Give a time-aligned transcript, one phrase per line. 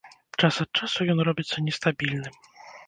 [0.39, 2.43] Час ад часу ён робіцца нестабільным.